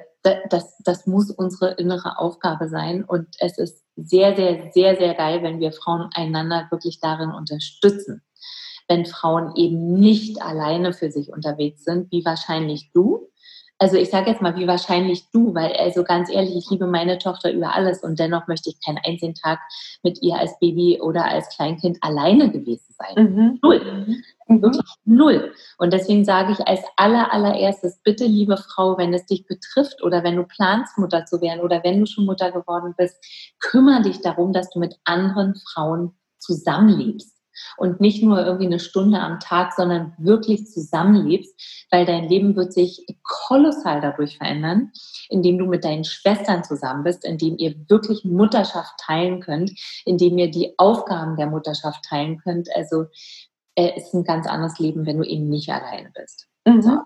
[0.49, 3.03] das, das muss unsere innere Aufgabe sein.
[3.03, 8.23] Und es ist sehr, sehr, sehr, sehr geil, wenn wir Frauen einander wirklich darin unterstützen.
[8.87, 13.29] Wenn Frauen eben nicht alleine für sich unterwegs sind, wie wahrscheinlich du,
[13.79, 17.17] also ich sage jetzt mal, wie wahrscheinlich du, weil also ganz ehrlich, ich liebe meine
[17.17, 19.59] Tochter über alles und dennoch möchte ich keinen einzigen Tag
[20.03, 23.33] mit ihr als Baby oder als Kleinkind alleine gewesen sein.
[23.33, 23.59] Mhm.
[23.61, 24.23] Null.
[24.47, 24.61] Mhm.
[24.61, 25.53] Wirklich null.
[25.77, 30.23] Und deswegen sage ich als aller, allererstes, bitte, liebe Frau, wenn es dich betrifft oder
[30.23, 33.17] wenn du planst, Mutter zu werden oder wenn du schon Mutter geworden bist,
[33.59, 37.32] kümmere dich darum, dass du mit anderen Frauen zusammenlebst
[37.77, 42.73] und nicht nur irgendwie eine Stunde am Tag, sondern wirklich zusammenlebst, weil dein Leben wird
[42.73, 44.91] sich kolossal dadurch verändern,
[45.29, 49.71] indem du mit deinen Schwestern zusammen bist, indem ihr wirklich Mutterschaft teilen könnt,
[50.05, 52.69] indem ihr die Aufgaben der Mutterschaft teilen könnt.
[52.75, 53.05] Also
[53.75, 56.47] es äh, ist ein ganz anderes Leben, wenn du eben nicht alleine bist.
[56.65, 56.81] Mhm.
[56.81, 56.99] So.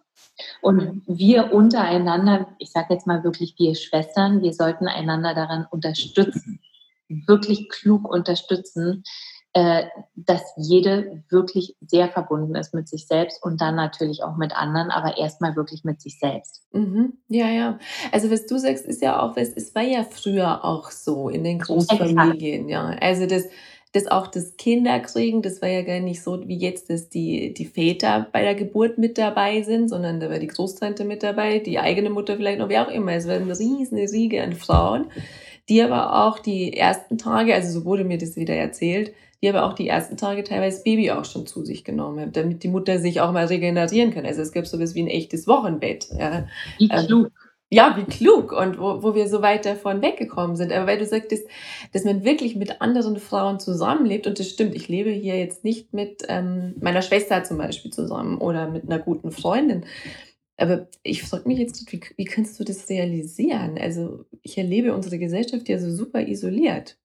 [0.61, 6.59] Und wir untereinander, ich sage jetzt mal wirklich wir Schwestern, wir sollten einander daran unterstützen,
[7.07, 9.03] wirklich klug unterstützen,
[10.15, 14.91] dass jede wirklich sehr verbunden ist mit sich selbst und dann natürlich auch mit anderen,
[14.91, 16.61] aber erstmal wirklich mit sich selbst.
[16.73, 17.13] Mhm.
[17.27, 17.79] Ja, ja.
[18.11, 21.59] Also was du sagst, ist ja auch, es war ja früher auch so in den
[21.59, 22.89] Großfamilien, ja.
[22.99, 23.45] Also das,
[23.93, 27.65] das auch das Kinderkriegen, das war ja gar nicht so wie jetzt, dass die, die
[27.65, 31.79] Väter bei der Geburt mit dabei sind, sondern da war die Großtante mit dabei, die
[31.79, 33.13] eigene Mutter vielleicht noch, wie auch immer.
[33.13, 35.05] Es war eine riesige Riege an Frauen,
[35.69, 39.65] die aber auch die ersten Tage, also so wurde mir das wieder erzählt, die aber
[39.65, 42.99] auch die ersten Tage teilweise Baby auch schon zu sich genommen haben, damit die Mutter
[42.99, 44.25] sich auch mal regenerieren kann.
[44.25, 46.07] Also es gab sowas wie ein echtes Wochenbett.
[46.17, 46.47] Ja.
[46.79, 47.31] Wie ähm, klug.
[47.69, 50.71] ja, wie klug und wo, wo wir so weit davon weggekommen sind.
[50.73, 51.47] Aber weil du sagtest,
[51.93, 55.93] dass man wirklich mit anderen Frauen zusammenlebt und das stimmt, ich lebe hier jetzt nicht
[55.93, 59.85] mit ähm, meiner Schwester zum Beispiel zusammen oder mit einer guten Freundin.
[60.59, 63.77] Aber ich frage mich jetzt, wie, wie kannst du das realisieren?
[63.77, 66.97] Also ich erlebe unsere Gesellschaft ja so super isoliert.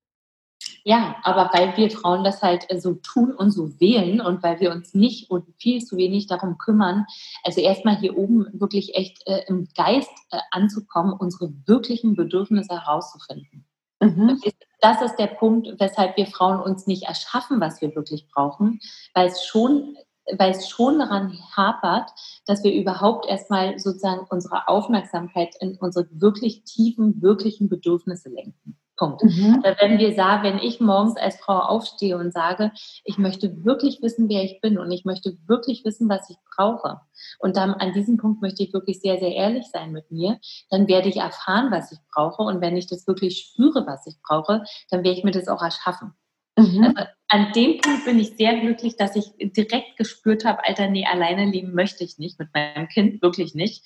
[0.84, 4.60] Ja, aber weil wir Frauen das halt äh, so tun und so wählen und weil
[4.60, 7.06] wir uns nicht und viel zu wenig darum kümmern,
[7.44, 13.64] also erstmal hier oben wirklich echt äh, im Geist äh, anzukommen, unsere wirklichen Bedürfnisse herauszufinden.
[14.00, 14.40] Mhm.
[14.80, 18.80] Das ist der Punkt, weshalb wir Frauen uns nicht erschaffen, was wir wirklich brauchen,
[19.14, 19.96] weil es schon
[20.38, 22.10] weil es schon daran hapert,
[22.46, 28.78] dass wir überhaupt erstmal sozusagen unsere Aufmerksamkeit in unsere wirklich tiefen, wirklichen Bedürfnisse lenken.
[29.02, 29.24] Punkt.
[29.24, 29.64] Mhm.
[29.80, 32.70] Wenn wir sagen, wenn ich morgens als Frau aufstehe und sage,
[33.02, 37.00] ich möchte wirklich wissen, wer ich bin und ich möchte wirklich wissen, was ich brauche.
[37.40, 40.38] Und dann an diesem Punkt möchte ich wirklich sehr, sehr ehrlich sein mit mir.
[40.70, 42.42] Dann werde ich erfahren, was ich brauche.
[42.42, 45.62] Und wenn ich das wirklich spüre, was ich brauche, dann werde ich mir das auch
[45.62, 46.14] erschaffen.
[46.56, 46.92] Mhm.
[46.94, 51.06] Also an dem Punkt bin ich sehr glücklich, dass ich direkt gespürt habe, Alter, nee,
[51.06, 53.84] alleine leben möchte ich nicht mit meinem Kind, wirklich nicht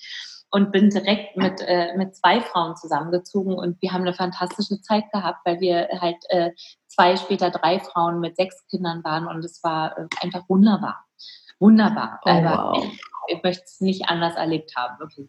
[0.51, 5.03] und bin direkt mit, äh, mit zwei Frauen zusammengezogen und wir haben eine fantastische Zeit
[5.11, 6.51] gehabt, weil wir halt äh,
[6.87, 11.05] zwei, später drei Frauen mit sechs Kindern waren und es war äh, einfach wunderbar.
[11.59, 12.21] Wunderbar.
[12.23, 12.83] Oh, Aber wow.
[12.83, 13.01] ich,
[13.35, 15.27] ich möchte es nicht anders erlebt haben, wirklich.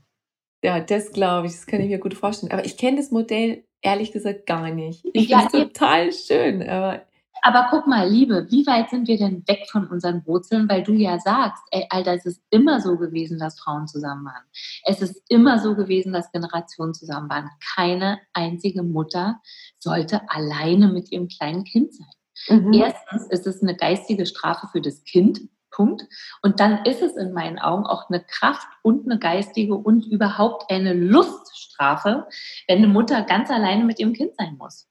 [0.62, 2.52] Ja, das glaube ich, das kann ich mir gut vorstellen.
[2.52, 5.04] Aber ich kenne das Modell ehrlich gesagt gar nicht.
[5.12, 7.02] Ich ja, finde es total schön, aber
[7.42, 10.68] aber guck mal, Liebe, wie weit sind wir denn weg von unseren Wurzeln?
[10.68, 14.44] Weil du ja sagst, ey, Alter, es ist immer so gewesen, dass Frauen zusammen waren.
[14.84, 17.50] Es ist immer so gewesen, dass Generationen zusammen waren.
[17.74, 19.40] Keine einzige Mutter
[19.78, 22.06] sollte alleine mit ihrem kleinen Kind sein.
[22.48, 22.72] Mhm.
[22.72, 26.06] Erstens ist es eine geistige Strafe für das Kind, Punkt.
[26.42, 30.70] Und dann ist es in meinen Augen auch eine Kraft und eine geistige und überhaupt
[30.70, 32.26] eine Luststrafe,
[32.66, 34.88] wenn eine Mutter ganz alleine mit ihrem Kind sein muss.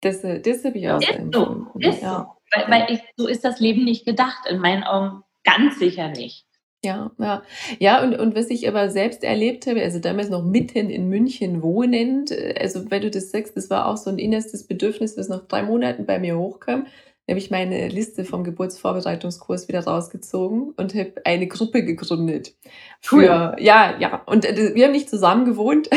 [0.00, 1.66] Das, äh, das habe ich auch ist so.
[1.78, 2.36] Ist ja.
[2.52, 2.58] so.
[2.58, 6.46] Weil, weil ich, so ist das Leben nicht gedacht, in meinen Augen ganz sicher nicht.
[6.84, 7.42] Ja, ja.
[7.80, 11.62] Ja, und, und was ich aber selbst erlebt habe, also damals noch mitten in München
[11.62, 15.28] wohnend, äh, also weil du das sagst, das war auch so ein innerstes Bedürfnis, das
[15.28, 16.86] nach drei Monaten bei mir hochkam
[17.28, 22.54] habe ich meine Liste vom Geburtsvorbereitungskurs wieder rausgezogen und habe eine Gruppe gegründet.
[23.00, 23.62] Für, cool.
[23.64, 24.22] ja, ja.
[24.26, 25.90] Und äh, wir haben nicht zusammen gewohnt,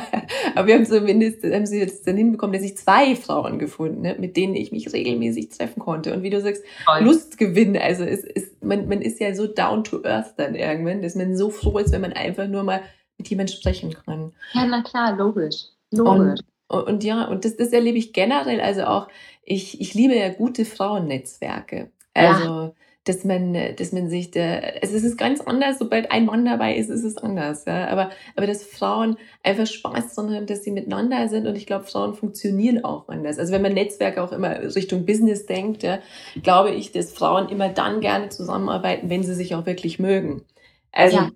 [0.54, 4.20] aber wir haben zumindest, haben sie jetzt dann hinbekommen, dass ich zwei Frauen gefunden habe,
[4.20, 6.12] mit denen ich mich regelmäßig treffen konnte.
[6.12, 7.00] Und wie du sagst, Toll.
[7.02, 7.78] Lustgewinn.
[7.78, 11.34] Also es ist, man, man ist ja so down to earth dann irgendwann, dass man
[11.34, 12.82] so froh ist, wenn man einfach nur mal
[13.16, 14.32] mit jemandem sprechen kann.
[14.52, 15.68] Ja, na klar, logisch.
[15.90, 16.40] Logisch.
[16.40, 19.08] Und, und ja, und das, das erlebe ich generell, also auch
[19.44, 21.90] ich, ich liebe ja gute Frauennetzwerke.
[22.14, 22.72] Also, ja.
[23.04, 26.76] dass man, dass man sich da, also es ist ganz anders, sobald ein Mann dabei
[26.76, 27.88] ist, ist es anders, ja.
[27.88, 31.84] Aber, aber dass Frauen einfach Spaß daran haben, dass sie miteinander sind und ich glaube,
[31.84, 33.38] Frauen funktionieren auch anders.
[33.38, 35.98] Also wenn man Netzwerke auch immer Richtung Business denkt, ja,
[36.42, 40.42] glaube ich, dass Frauen immer dann gerne zusammenarbeiten, wenn sie sich auch wirklich mögen.
[40.92, 41.30] Also, ja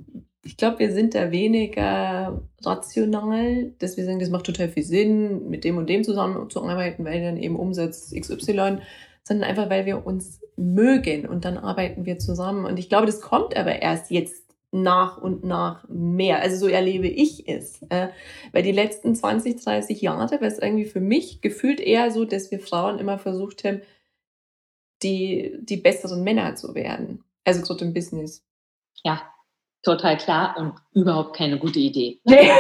[0.49, 5.51] ich glaube, wir sind da weniger rational, dass wir sagen, das macht total viel Sinn,
[5.51, 8.79] mit dem und dem zusammenzuarbeiten, weil dann eben Umsatz XY,
[9.25, 12.65] sondern einfach, weil wir uns mögen und dann arbeiten wir zusammen.
[12.65, 16.41] Und ich glaube, das kommt aber erst jetzt nach und nach mehr.
[16.41, 17.83] Also so erlebe ich es.
[17.91, 18.09] Äh,
[18.53, 22.51] weil die letzten 20, 30 Jahre war es irgendwie für mich gefühlt eher so, dass
[22.51, 23.83] wir Frauen immer versucht haben,
[25.03, 27.23] die, die besseren Männer zu werden.
[27.45, 28.47] Also gerade im Business.
[29.05, 29.21] Ja,
[29.83, 32.21] total klar und überhaupt keine gute Idee.
[32.25, 32.51] Nee,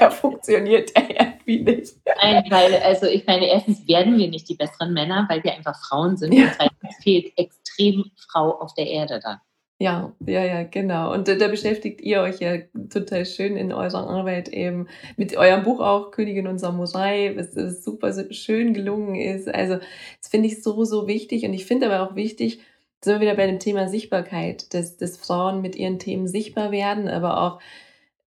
[0.00, 1.94] der funktioniert irgendwie nicht.
[2.22, 5.76] Nein, weil, also ich meine, erstens werden wir nicht die besseren Männer, weil wir einfach
[5.88, 6.32] Frauen sind.
[6.32, 6.44] Ja.
[6.44, 9.38] Und zweitens fehlt extrem Frau auf der Erde dann.
[9.80, 11.12] Ja, ja, ja, genau.
[11.12, 12.58] Und da, da beschäftigt ihr euch ja
[12.90, 14.86] total schön in eurer Arbeit eben
[15.16, 19.52] mit eurem Buch auch Königin und Samurai, was, was super schön gelungen ist.
[19.52, 19.74] Also
[20.20, 21.44] das finde ich so, so wichtig.
[21.44, 22.60] Und ich finde aber auch wichtig,
[23.04, 27.08] sind wir wieder bei dem Thema Sichtbarkeit, dass, dass Frauen mit ihren Themen sichtbar werden,
[27.08, 27.60] aber auch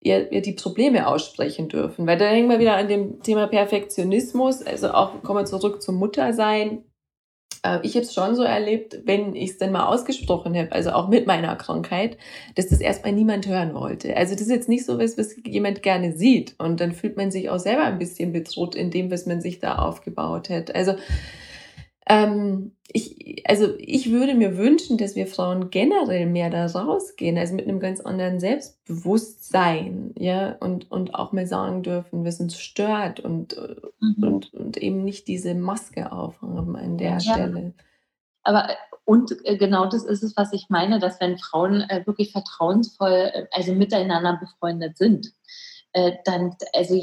[0.02, 2.08] ihr, ihr die Probleme aussprechen dürfen.
[2.08, 5.96] Weil da hängen wir wieder an dem Thema Perfektionismus, also auch kommen wir zurück zum
[5.96, 6.84] Muttersein.
[7.64, 10.92] Äh, ich habe es schon so erlebt, wenn ich es dann mal ausgesprochen habe, also
[10.92, 12.18] auch mit meiner Krankheit,
[12.56, 14.16] dass das erstmal niemand hören wollte.
[14.16, 16.56] Also das ist jetzt nicht so was, was jemand gerne sieht.
[16.58, 19.60] Und dann fühlt man sich auch selber ein bisschen bedroht in dem, was man sich
[19.60, 20.74] da aufgebaut hat.
[20.76, 20.96] Also
[22.10, 27.54] ähm, ich, also ich würde mir wünschen, dass wir Frauen generell mehr da rausgehen, also
[27.54, 33.20] mit einem ganz anderen Selbstbewusstsein, ja, und, und auch mal sagen dürfen, was uns stört
[33.20, 33.58] und,
[34.00, 34.24] mhm.
[34.24, 37.20] und, und eben nicht diese Maske aufhaben an der ja.
[37.20, 37.74] Stelle.
[38.44, 38.70] Aber
[39.04, 43.32] und äh, genau das ist es, was ich meine, dass wenn Frauen äh, wirklich vertrauensvoll,
[43.34, 45.34] äh, also miteinander befreundet sind,
[46.26, 47.02] dann, also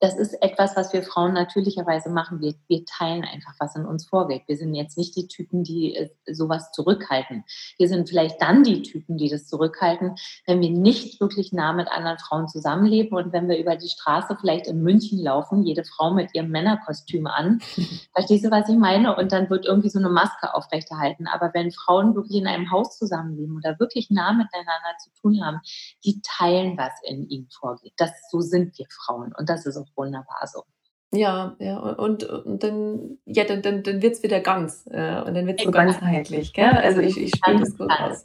[0.00, 2.40] das ist etwas, was wir Frauen natürlicherweise machen.
[2.40, 4.42] Wir, wir teilen einfach, was in uns vorgeht.
[4.46, 7.44] Wir sind jetzt nicht die Typen, die äh, sowas zurückhalten.
[7.78, 10.14] Wir sind vielleicht dann die Typen, die das zurückhalten,
[10.46, 14.36] wenn wir nicht wirklich nah mit anderen Frauen zusammenleben und wenn wir über die Straße
[14.40, 17.58] vielleicht in München laufen, jede Frau mit ihrem Männerkostüm an.
[18.14, 19.16] Verstehst du, was ich meine?
[19.16, 21.26] Und dann wird irgendwie so eine Maske aufrechterhalten.
[21.26, 25.60] Aber wenn Frauen wirklich in einem Haus zusammenleben oder wirklich nah miteinander zu tun haben,
[26.04, 27.94] die teilen, was in ihnen vorgeht.
[27.96, 29.34] Das, so sind wir Frauen.
[29.36, 30.62] Und das ist auch wunderbar so.
[31.10, 34.86] Ja, ja, und, und dann, ja, dann, dann, dann wird es wieder ganz.
[34.92, 36.66] Ja, und dann wird es so ganzheitlich, gell?
[36.66, 38.24] Also ich, ich spiele das gut aus.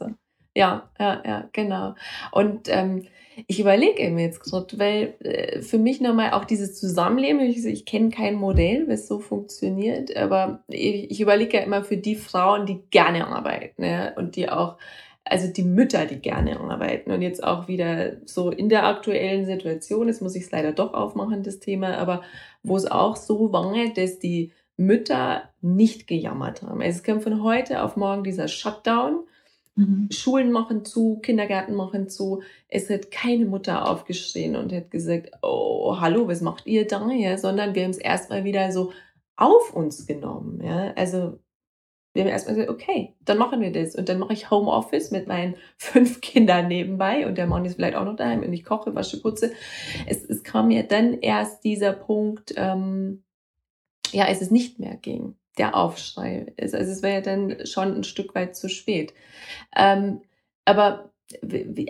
[0.54, 1.94] Ja, ja, ja, genau.
[2.30, 3.06] Und ähm,
[3.46, 7.84] ich überlege mir jetzt gerade, weil äh, für mich nochmal auch dieses Zusammenleben, ich, ich
[7.84, 12.66] kenne kein Modell, was so funktioniert, aber ich, ich überlege ja immer für die Frauen,
[12.66, 14.76] die gerne arbeiten ja, und die auch
[15.24, 20.08] also die Mütter, die gerne arbeiten und jetzt auch wieder so in der aktuellen Situation,
[20.08, 22.22] jetzt muss ich es leider doch aufmachen, das Thema, aber
[22.62, 26.82] wo es auch so war, dass die Mütter nicht gejammert haben.
[26.82, 29.20] Also es kam von heute auf morgen dieser Shutdown.
[29.76, 30.08] Mhm.
[30.10, 32.42] Schulen machen zu, Kindergärten machen zu.
[32.68, 37.10] Es hat keine Mutter aufgeschrien und hat gesagt, oh, hallo, was macht ihr da?
[37.10, 38.92] Ja, sondern wir haben es erstmal wieder so
[39.36, 40.60] auf uns genommen.
[40.62, 41.38] Ja, also
[42.14, 43.96] wir haben erstmal gesagt, okay, dann machen wir das.
[43.96, 47.96] Und dann mache ich Homeoffice mit meinen fünf Kindern nebenbei und der Mann ist vielleicht
[47.96, 49.52] auch noch daheim und ich koche, wasche, putze.
[50.06, 53.24] Es, es kam mir dann erst dieser Punkt, ähm,
[54.12, 56.54] ja, es ist nicht mehr ging, der Aufschrei.
[56.60, 59.12] Also es wäre ja dann schon ein Stück weit zu spät.
[59.76, 60.20] Ähm,
[60.64, 61.10] aber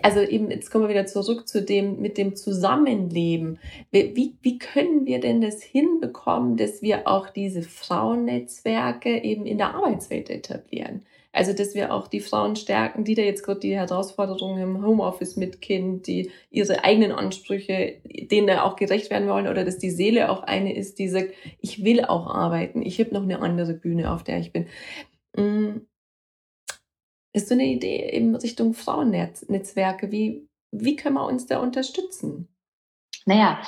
[0.03, 3.59] also eben, jetzt kommen wir wieder zurück zu dem, mit dem Zusammenleben.
[3.91, 9.75] Wie, wie können wir denn das hinbekommen, dass wir auch diese Frauennetzwerke eben in der
[9.75, 11.03] Arbeitswelt etablieren?
[11.35, 15.37] Also, dass wir auch die Frauen stärken, die da jetzt gerade die Herausforderungen im Homeoffice
[15.37, 19.91] mit Kind, die ihre eigenen Ansprüche, denen da auch gerecht werden wollen, oder dass die
[19.91, 23.75] Seele auch eine ist, die sagt, ich will auch arbeiten, ich habe noch eine andere
[23.75, 24.67] Bühne, auf der ich bin.
[27.35, 30.13] Ist so eine Idee in Richtung Frauennetzwerke?
[30.13, 32.49] Wie, wie können wir uns da unterstützen?
[33.27, 33.59] Naja,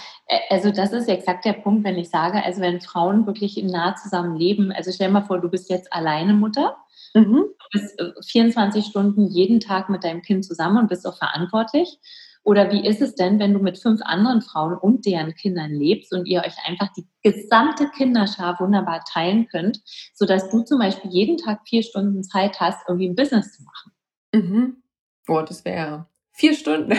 [0.50, 4.36] also das ist exakt der Punkt, wenn ich sage, also wenn Frauen wirklich nah zusammen
[4.36, 6.76] leben, also stell dir mal vor, du bist jetzt alleine Mutter,
[7.14, 7.44] mhm.
[7.72, 11.98] du bist 24 äh, Stunden jeden Tag mit deinem Kind zusammen und bist auch verantwortlich
[12.46, 16.12] oder wie ist es denn, wenn du mit fünf anderen Frauen und deren Kindern lebst
[16.12, 19.80] und ihr euch einfach die gesamte Kinderschar wunderbar teilen könnt,
[20.14, 23.92] sodass du zum Beispiel jeden Tag vier Stunden Zeit hast, irgendwie ein Business zu machen?
[24.32, 24.76] Mhm.
[25.26, 26.92] Oh, das wäre vier Stunden.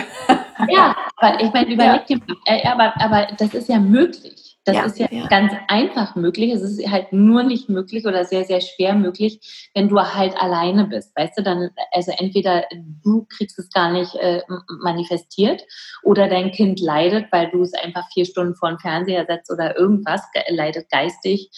[0.68, 4.47] ja, aber ich meine, überleg dir mal, äh, aber, aber das ist ja möglich.
[4.68, 6.52] Das ja, ist ja, ja, ganz einfach möglich.
[6.52, 10.84] Es ist halt nur nicht möglich oder sehr, sehr schwer möglich, wenn du halt alleine
[10.84, 11.16] bist.
[11.16, 12.64] Weißt du, dann, also entweder
[13.02, 14.42] du kriegst es gar nicht äh,
[14.82, 15.64] manifestiert
[16.02, 19.76] oder dein Kind leidet, weil du es einfach vier Stunden vor den Fernseher setzt oder
[19.78, 21.50] irgendwas, leidet geistig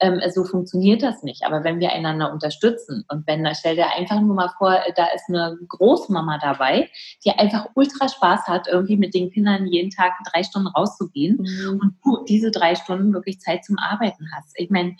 [0.00, 1.44] ähm, so funktioniert das nicht.
[1.44, 5.24] Aber wenn wir einander unterstützen und wenn, stell dir einfach nur mal vor, da ist
[5.28, 6.90] eine Großmama dabei,
[7.24, 11.80] die einfach ultra Spaß hat, irgendwie mit den Kindern jeden Tag drei Stunden rauszugehen mhm.
[11.80, 14.52] und du diese drei Stunden wirklich Zeit zum Arbeiten hast.
[14.56, 14.96] Ich meine,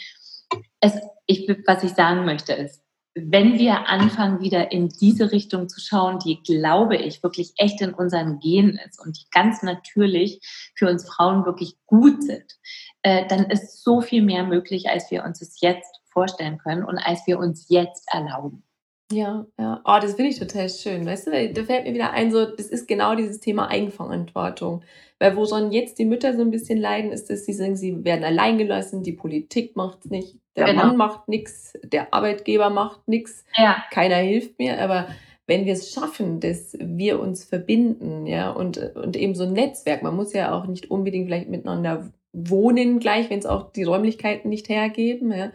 [0.81, 0.95] es,
[1.27, 2.83] ich, was ich sagen möchte ist,
[3.19, 7.95] wenn wir anfangen, wieder in diese Richtung zu schauen, die, glaube ich, wirklich echt in
[7.95, 10.41] unseren Genen ist und die ganz natürlich
[10.75, 12.59] für uns Frauen wirklich gut sind,
[13.03, 16.99] äh, dann ist so viel mehr möglich, als wir uns es jetzt vorstellen können und
[16.99, 18.63] als wir uns jetzt erlauben.
[19.11, 19.81] Ja, ja.
[19.85, 21.07] Oh, das finde ich total schön.
[21.07, 24.83] Weißt du, da fällt mir wieder ein, so, das ist genau dieses Thema Eigenverantwortung.
[25.19, 28.05] Weil wo schon jetzt die Mütter so ein bisschen leiden, ist, dass sie sagen, sie
[28.05, 30.87] werden alleingelassen, die Politik macht nicht, der genau.
[30.87, 33.77] Mann macht nichts, der Arbeitgeber macht nichts, ja.
[33.91, 34.81] keiner hilft mir.
[34.81, 35.09] Aber
[35.47, 40.03] wenn wir es schaffen, dass wir uns verbinden, ja, und, und eben so ein Netzwerk,
[40.03, 44.49] man muss ja auch nicht unbedingt vielleicht miteinander wohnen gleich, wenn es auch die Räumlichkeiten
[44.49, 45.53] nicht hergeben, ja,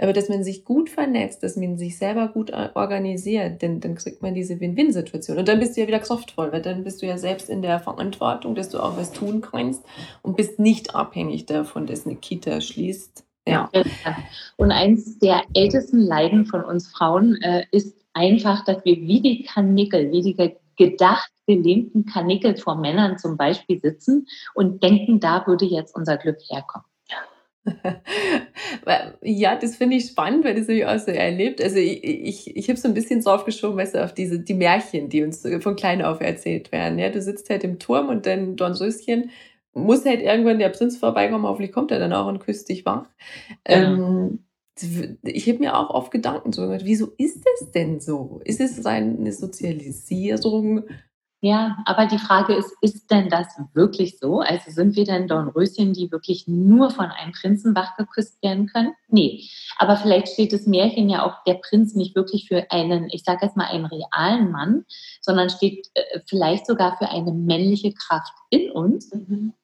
[0.00, 4.22] aber dass man sich gut vernetzt, dass man sich selber gut organisiert, denn dann kriegt
[4.22, 5.36] man diese Win-Win-Situation.
[5.36, 7.80] Und dann bist du ja wieder kraftvoll, weil dann bist du ja selbst in der
[7.80, 9.84] Verantwortung, dass du auch was tun kannst
[10.22, 13.26] und bist nicht abhängig davon, dass eine Kita schließt.
[13.46, 13.70] Ja.
[14.56, 19.44] Und eins der ältesten Leiden von uns Frauen äh, ist einfach, dass wir wie die
[19.44, 25.64] Kanickel, wie die gedacht gelähmten Kanickel vor Männern zum Beispiel sitzen und denken, da würde
[25.64, 26.86] jetzt unser Glück herkommen.
[29.22, 31.62] ja, das finde ich spannend, weil das habe ich auch so erlebt.
[31.62, 34.54] Also ich, ich, ich habe so ein bisschen drauf geschoben, weißt du, auf diese, die
[34.54, 36.98] Märchen, die uns von klein auf erzählt werden.
[36.98, 39.30] Ja, du sitzt halt im Turm und dann Dornröschen
[39.72, 43.06] muss halt irgendwann der Prinz vorbeikommen, hoffentlich kommt er dann auch und küsst dich wach.
[43.66, 43.94] Ja.
[43.94, 44.44] Ähm,
[45.22, 48.40] ich habe mir auch oft Gedanken so gemacht, wieso ist es denn so?
[48.44, 50.84] Ist es eine Sozialisierung
[51.42, 54.40] Ja, aber die Frage ist, ist denn das wirklich so?
[54.40, 58.92] Also sind wir denn Dornröschen, die wirklich nur von einem Prinzen wachgeküsst werden können?
[59.08, 59.48] Nee.
[59.78, 63.46] Aber vielleicht steht das Märchen ja auch der Prinz nicht wirklich für einen, ich sage
[63.46, 64.84] jetzt mal einen realen Mann,
[65.22, 69.12] sondern steht äh, vielleicht sogar für eine männliche Kraft in uns.
[69.14, 69.54] Mhm.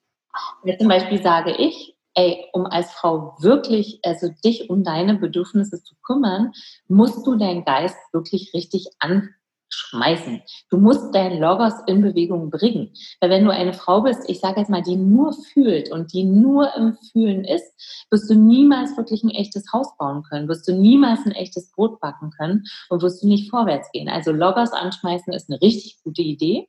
[0.64, 5.82] Jetzt zum Beispiel sage ich, ey, um als Frau wirklich, also dich um deine Bedürfnisse
[5.82, 6.52] zu kümmern,
[6.88, 9.34] musst du deinen Geist wirklich richtig an
[9.68, 10.42] schmeißen.
[10.70, 12.92] Du musst deinen Logos in Bewegung bringen.
[13.20, 16.24] Weil wenn du eine Frau bist, ich sage jetzt mal, die nur fühlt und die
[16.24, 20.72] nur im Fühlen ist, wirst du niemals wirklich ein echtes Haus bauen können, wirst du
[20.72, 24.08] niemals ein echtes Brot backen können und wirst du nicht vorwärts gehen.
[24.08, 26.68] Also Logos anschmeißen ist eine richtig gute Idee.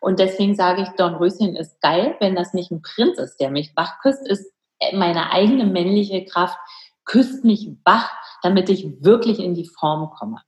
[0.00, 3.72] Und deswegen sage ich, Dornröschen ist geil, wenn das nicht ein Prinz ist, der mich
[3.76, 4.52] wach küsst, ist
[4.92, 6.58] meine eigene männliche Kraft,
[7.04, 8.10] küsst mich wach,
[8.42, 10.40] damit ich wirklich in die Form komme.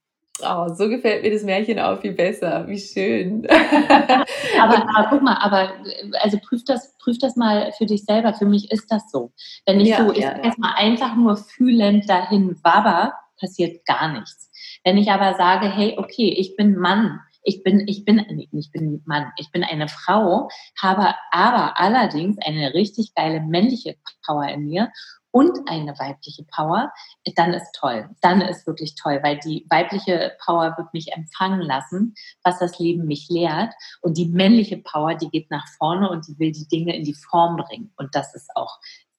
[0.43, 2.67] Oh, so gefällt mir das Märchen auch viel besser.
[2.67, 3.47] Wie schön.
[4.61, 5.73] aber, aber, guck mal, aber
[6.21, 8.35] also prüf das, prüf das mal für dich selber.
[8.35, 9.33] Für mich ist das so.
[9.65, 13.87] Wenn ich ja, so, ich ja, sag jetzt mal einfach nur fühlend dahin wabber, passiert
[13.87, 14.51] gar nichts.
[14.83, 18.19] Wenn ich aber sage, hey, okay, ich bin Mann, ich bin, ich bin,
[18.53, 20.49] ich bin Mann, ich bin eine Frau,
[20.81, 24.91] habe aber allerdings eine richtig geile männliche Power in mir
[25.31, 26.93] und eine weibliche Power,
[27.35, 28.09] dann ist toll.
[28.21, 33.07] Dann ist wirklich toll, weil die weibliche Power wird mich empfangen lassen, was das Leben
[33.07, 33.75] mich lehrt.
[34.01, 37.15] Und die männliche Power, die geht nach vorne und die will die Dinge in die
[37.15, 37.93] Form bringen.
[37.97, 38.79] Und das ist auch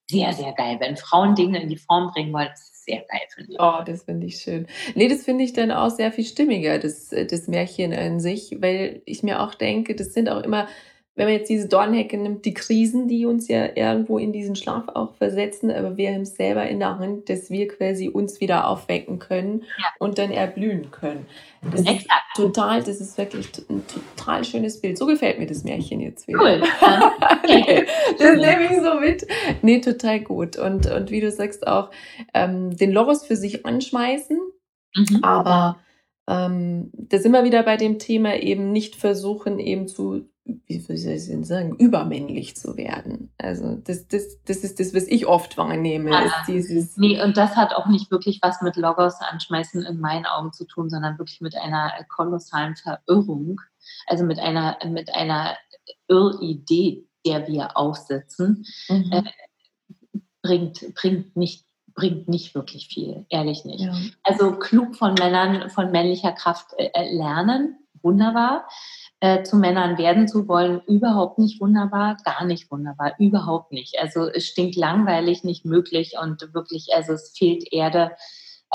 [0.10, 0.78] sehr, sehr geil.
[0.80, 3.56] Wenn Frauen Dinge in die Form bringen wollen, ist sehr geil, finde.
[3.60, 4.68] Oh, das finde ich schön.
[4.94, 9.02] Nee, das finde ich dann auch sehr viel stimmiger, das, das Märchen in sich, weil
[9.06, 10.68] ich mir auch denke, das sind auch immer
[11.16, 14.84] wenn man jetzt diese Dornhecke nimmt, die Krisen, die uns ja irgendwo in diesen Schlaf
[14.94, 18.68] auch versetzen, aber wir haben es selber in der Hand, dass wir quasi uns wieder
[18.68, 19.86] aufwecken können ja.
[20.00, 21.26] und dann erblühen können.
[21.72, 22.04] Das Exakt.
[22.04, 24.98] ist total, das ist wirklich ein total schönes Bild.
[24.98, 26.40] So gefällt mir das Märchen jetzt wieder.
[26.40, 26.62] Cool.
[27.48, 27.86] nee,
[28.20, 29.26] das nehme ich so mit.
[29.62, 30.58] Nee, total gut.
[30.58, 31.92] Und, und wie du sagst auch,
[32.34, 34.38] ähm, den Loros für sich anschmeißen,
[34.96, 35.24] mhm.
[35.24, 35.80] aber
[36.28, 41.14] ähm, da sind wir wieder bei dem Thema eben nicht versuchen, eben zu wie soll
[41.14, 43.34] ich denn sagen, übermännlich zu werden.
[43.40, 46.12] Also das, das, das ist das, was ich oft wahrnehme.
[46.12, 50.00] Ja, ist dieses nee, und das hat auch nicht wirklich was mit Logos anschmeißen in
[50.00, 53.60] meinen Augen zu tun, sondern wirklich mit einer kolossalen Verirrung,
[54.06, 55.58] also mit einer, mit einer
[56.08, 59.12] Irridee, der wir aufsetzen, mhm.
[59.12, 59.24] äh,
[60.44, 63.86] bringt, bringt nicht bringt nicht wirklich viel, ehrlich nicht.
[63.86, 63.94] Ja.
[64.24, 68.66] Also klug von Männern, von männlicher Kraft äh, äh lernen, wunderbar
[69.26, 73.96] äh, zu Männern werden zu wollen, überhaupt nicht wunderbar, gar nicht wunderbar, überhaupt nicht.
[74.00, 78.12] Also es stinkt langweilig, nicht möglich und wirklich, also es fehlt Erde.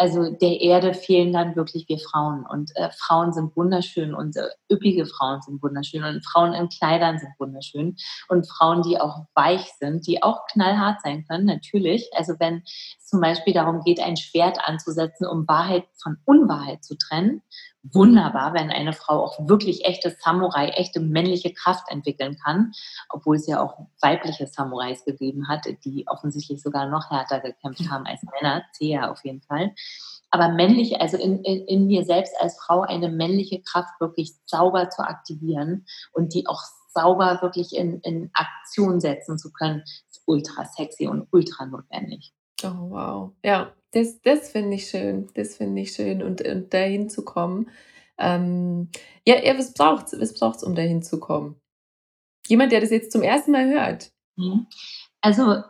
[0.00, 2.46] Also der Erde fehlen dann wirklich wir Frauen.
[2.46, 7.18] Und äh, Frauen sind wunderschön und äh, üppige Frauen sind wunderschön und Frauen in Kleidern
[7.18, 7.96] sind wunderschön
[8.28, 12.08] und Frauen, die auch weich sind, die auch knallhart sein können, natürlich.
[12.16, 16.96] Also wenn es zum Beispiel darum geht, ein Schwert anzusetzen, um Wahrheit von Unwahrheit zu
[16.96, 17.42] trennen,
[17.82, 22.72] wunderbar, wenn eine Frau auch wirklich echte Samurai, echte männliche Kraft entwickeln kann,
[23.08, 28.06] obwohl es ja auch weibliche Samurais gegeben hat, die offensichtlich sogar noch härter gekämpft haben
[28.06, 29.72] als Männer, zäher auf jeden Fall.
[30.30, 34.90] Aber männlich, also in, in, in mir selbst als Frau eine männliche Kraft wirklich sauber
[34.90, 36.62] zu aktivieren und die auch
[36.92, 42.32] sauber wirklich in, in Aktion setzen zu können, ist ultra sexy und ultra notwendig.
[42.62, 43.32] Oh, wow.
[43.42, 45.28] Ja, das, das finde ich schön.
[45.34, 46.22] Das finde ich schön.
[46.22, 47.70] Und, und dahin zu kommen.
[48.18, 48.90] Ähm,
[49.26, 51.60] ja, ja, was braucht es, was braucht's, um dahin zu kommen?
[52.48, 54.12] Jemand, der das jetzt zum ersten Mal hört.
[54.36, 54.66] Mhm.
[55.20, 55.62] Also,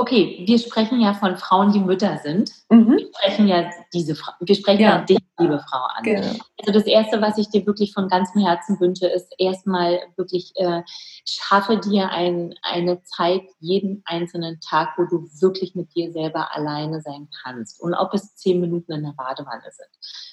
[0.00, 2.50] okay, wir sprechen ja von Frauen, die Mütter sind.
[2.70, 2.96] Mhm.
[2.96, 6.02] Wir sprechen ja diese wir sprechen ja, ja dich, liebe Frau, an.
[6.02, 6.34] Genau.
[6.58, 10.82] Also das Erste, was ich dir wirklich von ganzem Herzen wünsche, ist erstmal wirklich, äh,
[11.26, 17.00] schaffe dir ein, eine Zeit, jeden einzelnen Tag, wo du wirklich mit dir selber alleine
[17.00, 17.80] sein kannst.
[17.80, 19.88] Und ob es zehn Minuten in der Badewanne sind.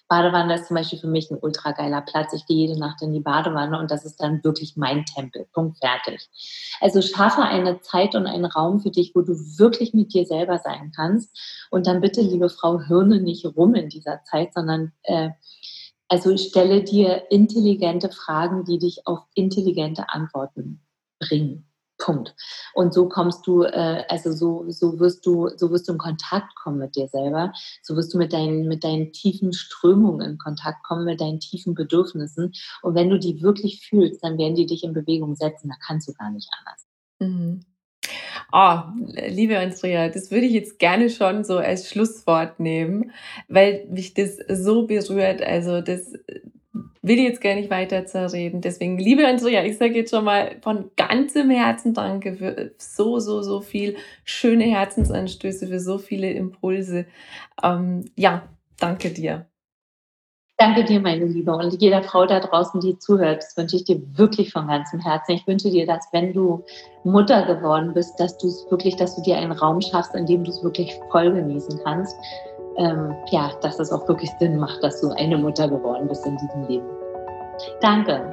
[0.08, 2.34] Badewanne ist zum Beispiel für mich ein ultra geiler Platz.
[2.34, 5.48] Ich gehe jede Nacht in die Badewanne und das ist dann wirklich mein Tempel.
[5.54, 6.30] Punkt fertig.
[6.80, 10.60] Also schaffe eine Zeit und einen Raum für dich, wo du wirklich mit dir selber
[10.60, 11.38] sein kannst.
[11.72, 15.30] Und dann bitte, liebe Frau, Hirne nicht rum in dieser Zeit, sondern äh,
[16.08, 20.82] also stelle dir intelligente Fragen, die dich auf intelligente Antworten
[21.20, 21.68] bringen.
[21.98, 22.36] Punkt.
[22.74, 26.56] Und so kommst du, äh, also so, so wirst du, so wirst du in Kontakt
[26.56, 27.52] kommen mit dir selber.
[27.82, 31.74] So wirst du mit deinen, mit deinen tiefen Strömungen in Kontakt kommen, mit deinen tiefen
[31.74, 32.54] Bedürfnissen.
[32.84, 35.70] Und wenn du die wirklich fühlst, dann werden die dich in Bewegung setzen.
[35.70, 36.88] Da kannst du gar nicht anders.
[37.20, 37.66] Mhm.
[38.52, 38.80] Oh,
[39.28, 43.12] liebe Andrea, das würde ich jetzt gerne schon so als Schlusswort nehmen,
[43.50, 45.42] weil mich das so berührt.
[45.42, 46.14] Also das
[47.02, 48.62] will jetzt gar nicht weiter zerreden.
[48.62, 53.42] Deswegen, liebe Andrea, ich sage jetzt schon mal von ganzem Herzen Danke für so, so,
[53.42, 57.06] so viel schöne Herzensanstöße, für so viele Impulse.
[57.64, 58.48] Ähm, ja,
[58.80, 59.48] danke dir.
[60.60, 61.56] Danke dir, meine Liebe.
[61.56, 65.34] Und jeder Frau da draußen, die zuhört, das wünsche ich dir wirklich von ganzem Herzen.
[65.34, 66.64] Ich wünsche dir, dass wenn du
[67.04, 70.44] Mutter geworden bist, dass du es wirklich, dass du dir einen Raum schaffst, in dem
[70.44, 72.16] du es wirklich voll genießen kannst.
[72.78, 76.38] Ähm, ja, dass es auch wirklich Sinn macht, dass du eine Mutter geworden bist in
[76.38, 76.88] diesem Leben.
[77.82, 78.32] Danke.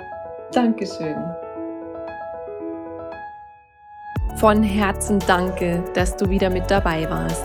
[0.52, 1.16] Dankeschön.
[4.36, 7.44] Von Herzen danke, dass du wieder mit dabei warst.